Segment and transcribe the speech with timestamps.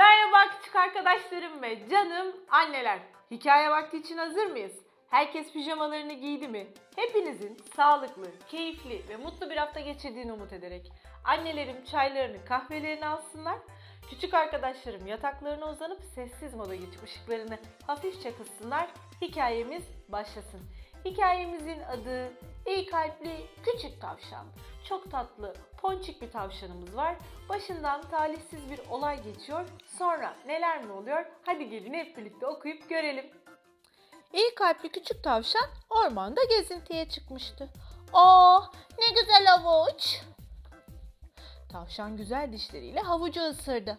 [0.00, 2.98] Merhaba küçük arkadaşlarım ve canım anneler.
[3.30, 4.72] Hikaye vakti için hazır mıyız?
[5.10, 6.66] Herkes pijamalarını giydi mi?
[6.96, 10.92] Hepinizin sağlıklı, keyifli ve mutlu bir hafta geçirdiğini umut ederek
[11.24, 13.58] annelerim çaylarını, kahvelerini alsınlar.
[14.10, 18.88] Küçük arkadaşlarım yataklarına uzanıp sessiz moda geçip ışıklarını hafifçe kıssınlar.
[19.22, 20.60] Hikayemiz başlasın.
[21.04, 22.32] Hikayemizin adı
[22.66, 24.46] İyi kalpli küçük tavşan.
[24.88, 27.16] Çok tatlı, ponçik bir tavşanımız var.
[27.48, 29.68] Başından talihsiz bir olay geçiyor.
[29.98, 31.24] Sonra neler mi oluyor?
[31.46, 33.26] Hadi gelin hep birlikte okuyup görelim.
[34.32, 37.68] İyi kalpli küçük tavşan ormanda gezintiye çıkmıştı.
[38.12, 40.20] Oh ne güzel havuç.
[41.72, 43.98] Tavşan güzel dişleriyle havucu ısırdı.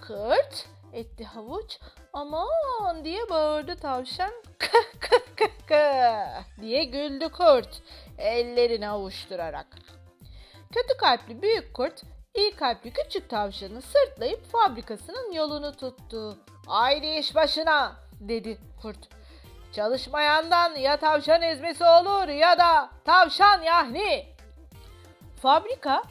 [0.00, 1.78] Kırt etti havuç.
[2.12, 4.32] Aman diye bağırdı tavşan.
[4.58, 7.82] Kıh kıh kıh kıh diye güldü kurt
[8.18, 9.66] ellerini avuşturarak.
[10.74, 12.02] Kötü kalpli büyük kurt
[12.34, 16.38] iyi kalpli küçük tavşanı sırtlayıp fabrikasının yolunu tuttu.
[16.66, 19.08] Haydi iş başına dedi kurt.
[19.72, 24.26] Çalışmayandan ya tavşan ezmesi olur ya da tavşan yahni.
[25.42, 26.02] Fabrika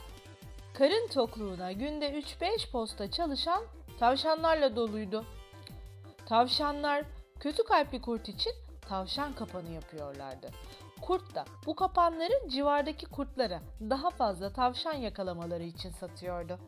[0.74, 3.64] karın tokluğuna günde 3-5 posta çalışan
[4.02, 5.26] tavşanlarla doluydu.
[6.26, 7.06] Tavşanlar
[7.40, 8.54] kötü kalpli kurt için
[8.90, 10.50] tavşan kapanı yapıyorlardı.
[11.02, 16.60] Kurt da bu kapanları civardaki kurtlara daha fazla tavşan yakalamaları için satıyordu.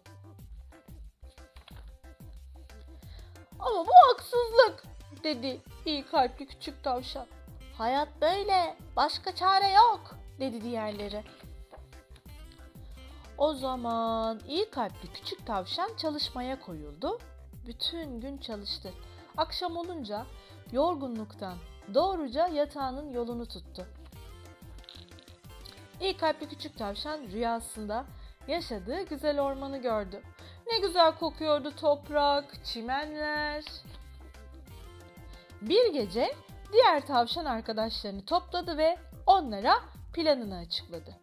[3.59, 4.83] Ama bu haksızlık
[5.23, 7.27] dedi iyi kalpli küçük tavşan.
[7.77, 11.23] Hayat böyle, başka çare yok dedi diğerleri.
[13.43, 17.19] O zaman iyi kalpli küçük tavşan çalışmaya koyuldu.
[17.67, 18.93] Bütün gün çalıştı.
[19.37, 20.25] Akşam olunca
[20.71, 21.57] yorgunluktan
[21.93, 23.85] doğruca yatağının yolunu tuttu.
[26.01, 28.05] İyi kalpli küçük tavşan rüyasında
[28.47, 30.21] yaşadığı güzel ormanı gördü.
[30.71, 33.63] Ne güzel kokuyordu toprak, çimenler.
[35.61, 36.35] Bir gece
[36.73, 39.73] diğer tavşan arkadaşlarını topladı ve onlara
[40.13, 41.17] planını açıkladı.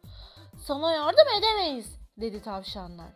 [0.57, 3.09] Sana yardım edemeyiz dedi tavşanlar.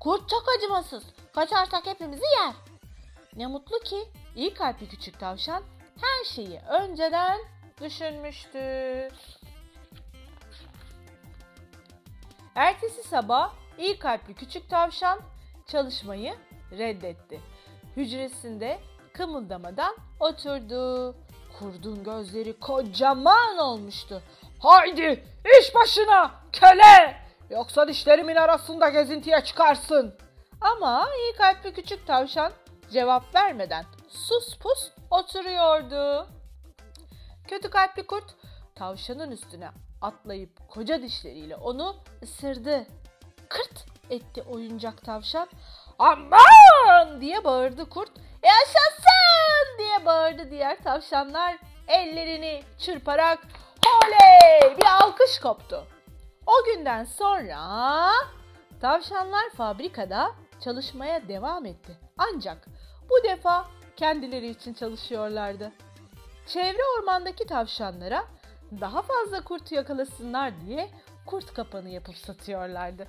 [0.00, 1.04] Kurt çok acımasız.
[1.34, 2.54] Kaçarsak hepimizi yer.
[3.36, 4.04] Ne mutlu ki
[4.36, 5.62] iyi kalpli küçük tavşan
[6.00, 7.38] her şeyi önceden
[7.80, 8.58] düşünmüştü.
[12.54, 15.20] Ertesi sabah iyi kalpli küçük tavşan
[15.66, 16.34] çalışmayı
[16.72, 17.40] reddetti.
[17.96, 18.80] Hücresinde
[19.12, 21.14] kımıldamadan oturdu.
[21.58, 24.22] Kurdun gözleri kocaman olmuştu.
[24.58, 25.24] Haydi
[25.60, 27.29] iş başına köle!
[27.50, 30.14] Yoksa dişlerimin arasında gezintiye çıkarsın.
[30.60, 32.52] Ama iyi kalpli küçük tavşan
[32.92, 36.28] cevap vermeden sus pus oturuyordu.
[37.48, 38.34] Kötü kalpli kurt
[38.74, 39.70] tavşanın üstüne
[40.02, 42.86] atlayıp koca dişleriyle onu ısırdı.
[43.48, 45.48] Kırt etti oyuncak tavşan.
[45.98, 48.10] Aman diye bağırdı kurt.
[48.42, 51.58] Yaşasın diye bağırdı diğer tavşanlar
[51.88, 53.38] ellerini çırparak
[53.86, 55.86] oley bir alkış koptu.
[56.50, 58.10] O günden sonra
[58.80, 60.30] tavşanlar fabrikada
[60.60, 61.98] çalışmaya devam etti.
[62.18, 62.66] Ancak
[63.10, 65.72] bu defa kendileri için çalışıyorlardı.
[66.46, 68.24] Çevre ormandaki tavşanlara
[68.80, 70.90] daha fazla kurt yakalasınlar diye
[71.26, 73.06] kurt kapanı yapıp satıyorlardı.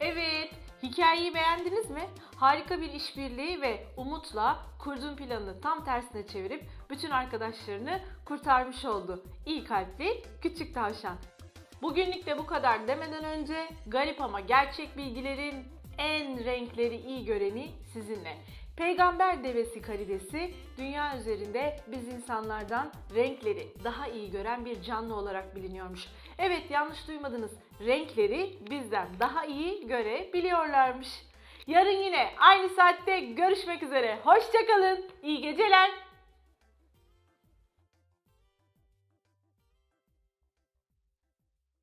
[0.00, 0.50] Evet,
[0.82, 2.02] hikayeyi beğendiniz mi?
[2.36, 9.24] Harika bir işbirliği ve umutla kurdun planını tam tersine çevirip bütün arkadaşlarını kurtarmış oldu.
[9.46, 11.16] İyi kalpli küçük tavşan.
[11.82, 15.64] Bugünlük de bu kadar demeden önce garip ama gerçek bilgilerin
[15.98, 18.36] en renkleri iyi göreni sizinle.
[18.76, 26.06] Peygamber devesi karidesi dünya üzerinde biz insanlardan renkleri daha iyi gören bir canlı olarak biliniyormuş.
[26.38, 27.52] Evet yanlış duymadınız.
[27.86, 31.08] Renkleri bizden daha iyi görebiliyorlarmış.
[31.66, 34.18] Yarın yine aynı saatte görüşmek üzere.
[34.24, 35.04] Hoşçakalın.
[35.22, 36.07] İyi geceler.